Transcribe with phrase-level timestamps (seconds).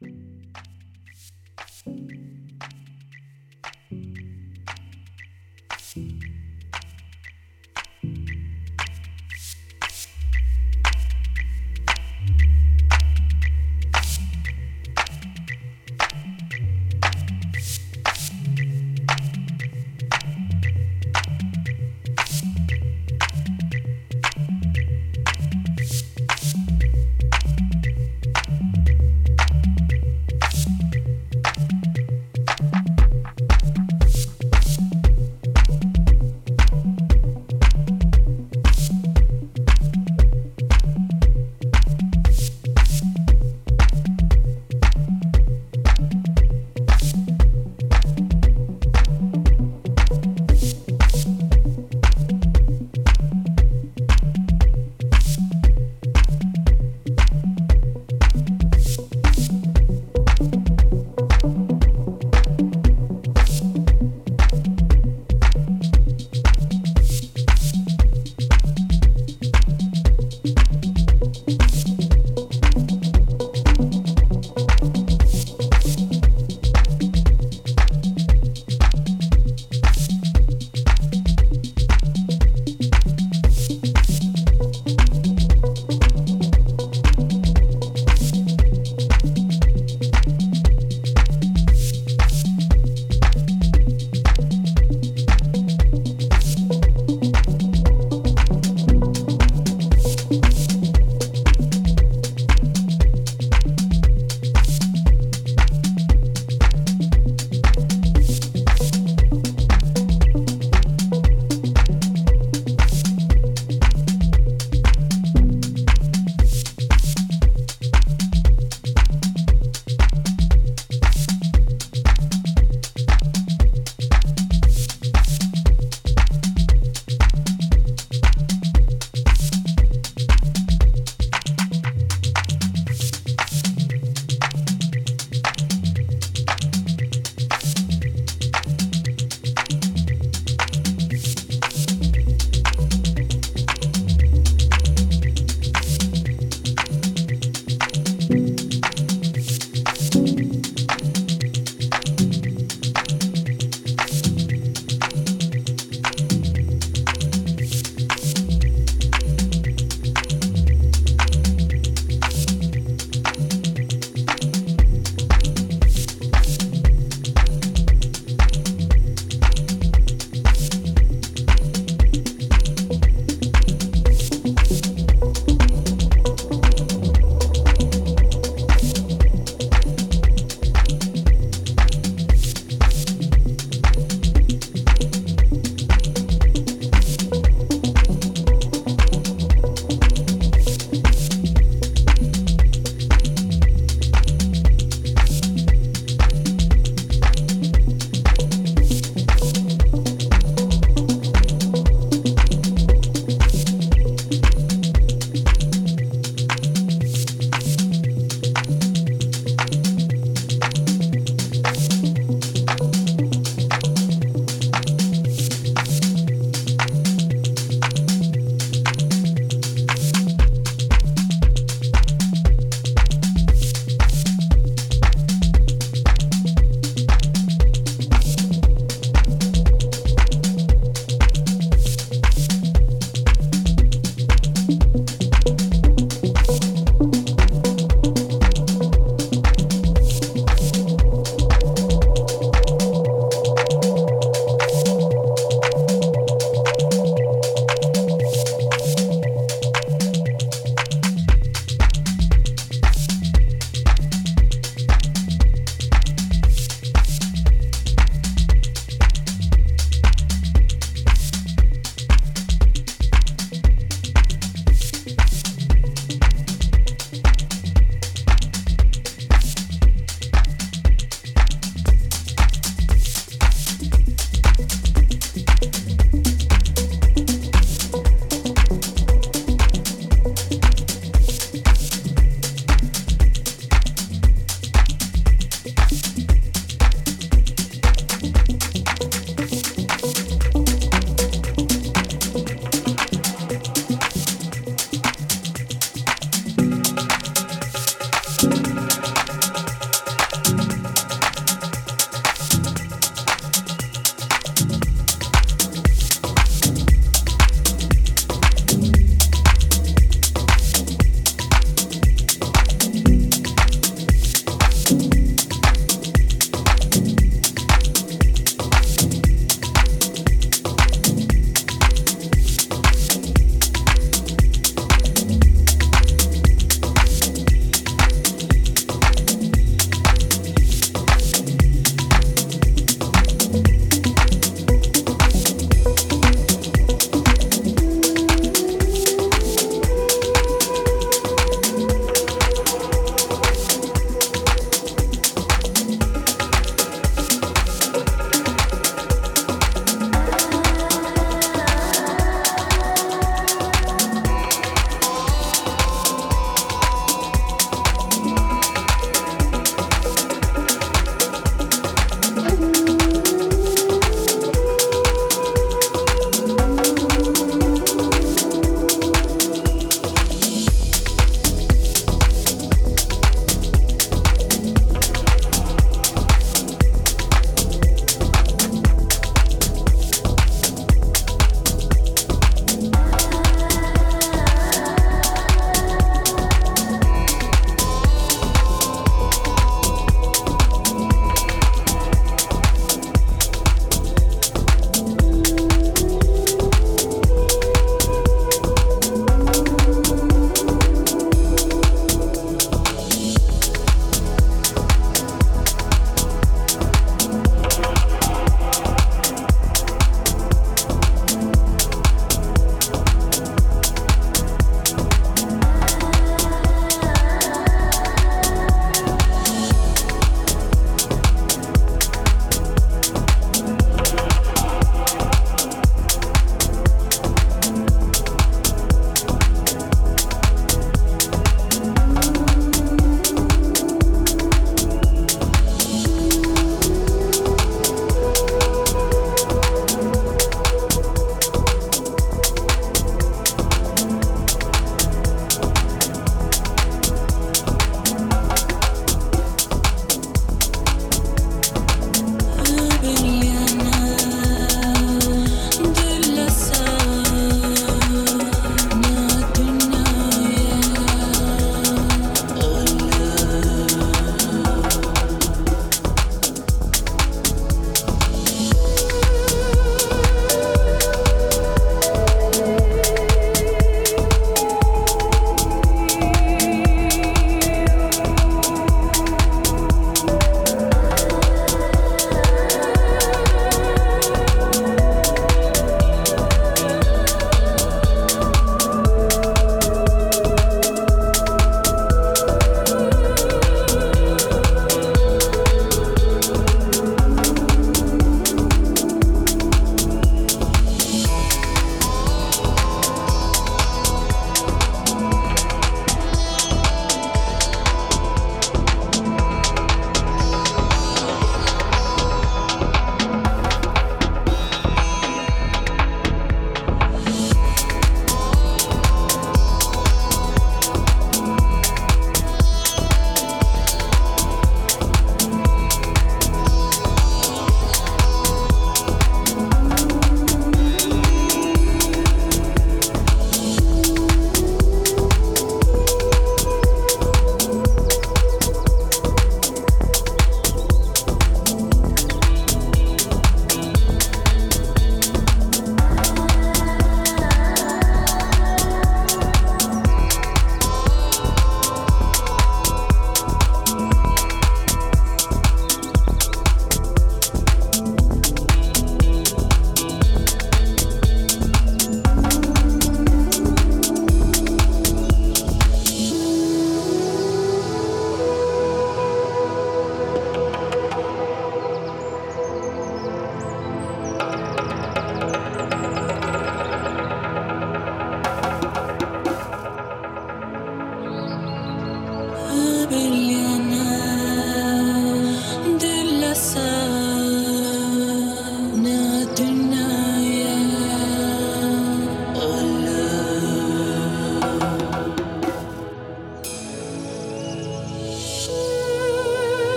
[0.00, 0.12] Thank
[1.86, 2.15] you.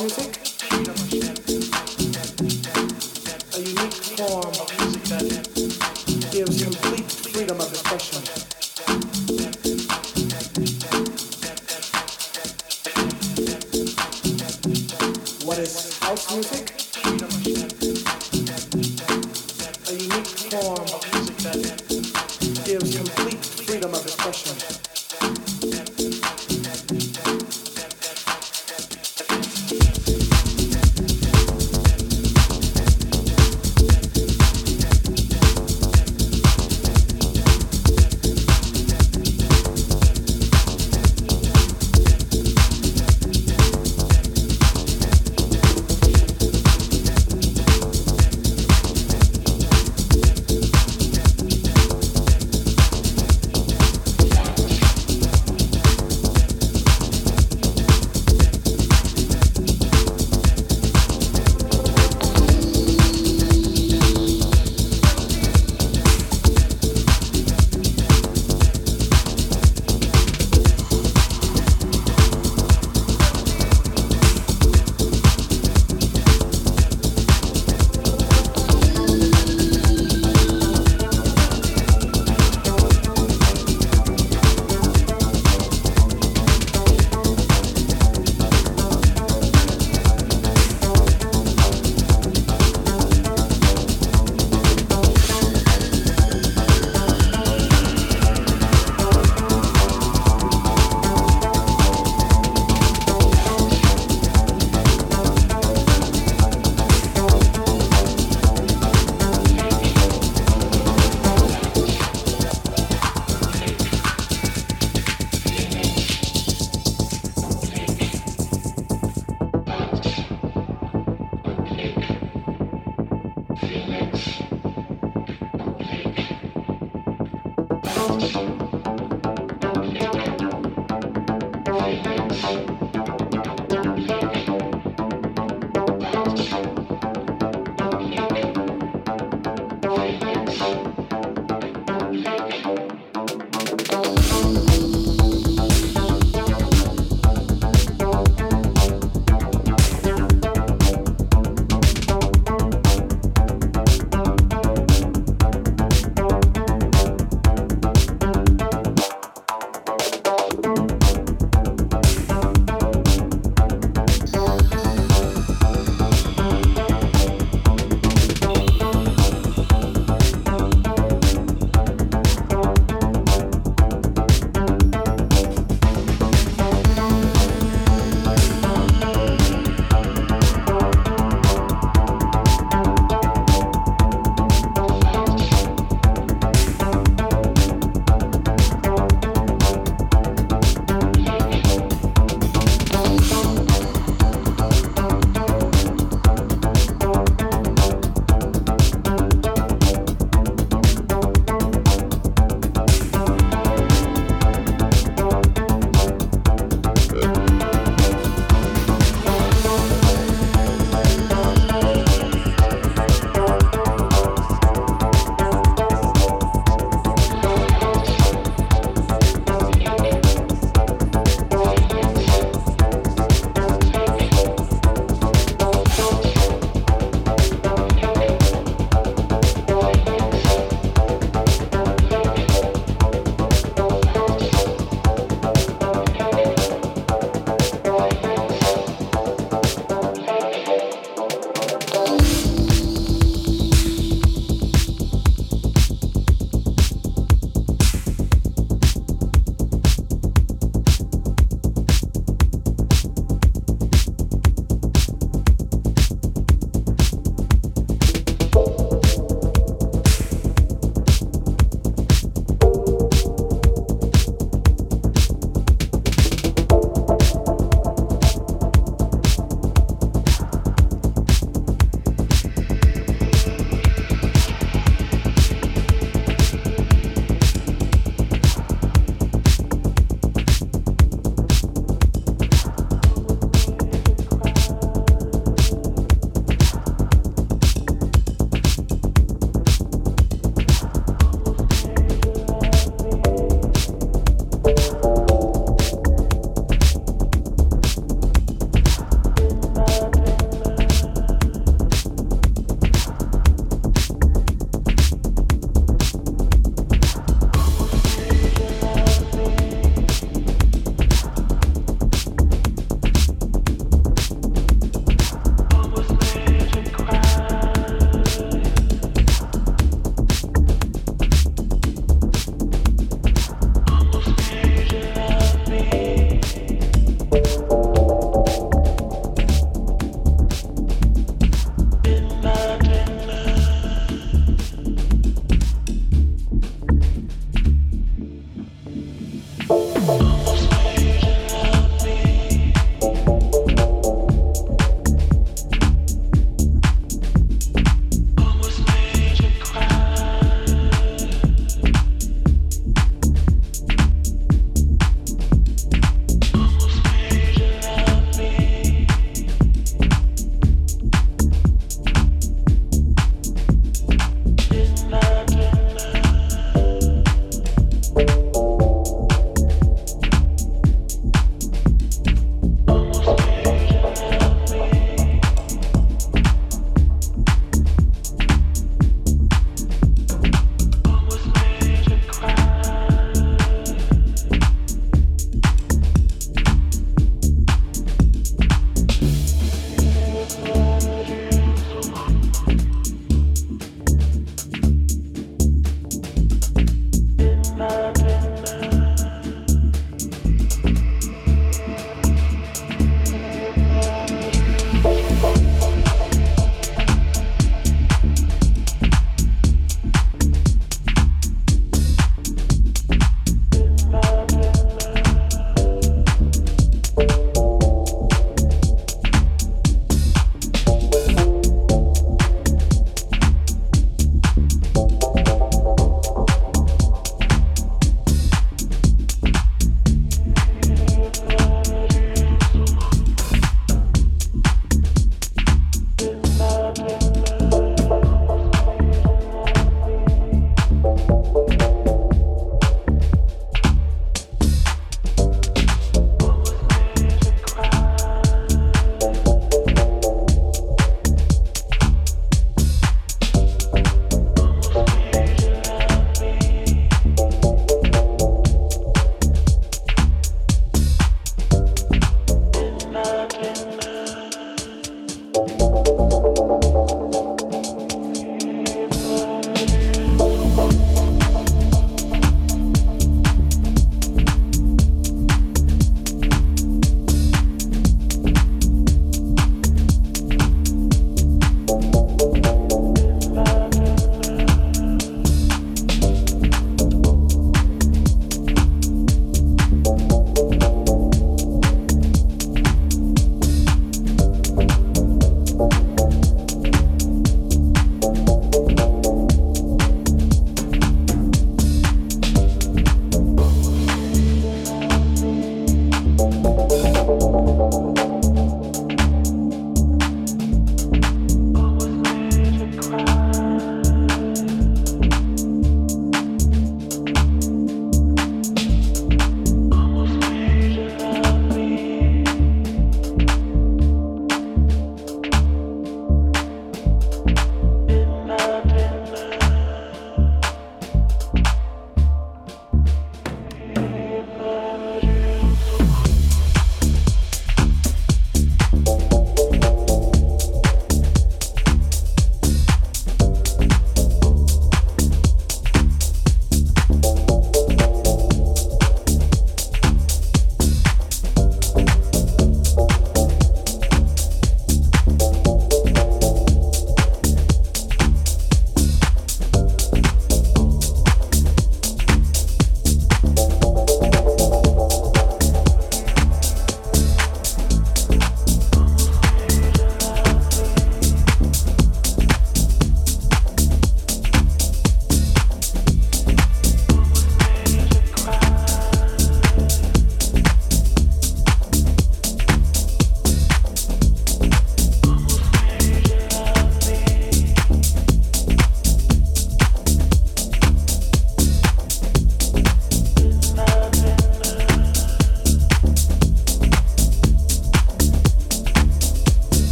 [0.00, 0.39] Music,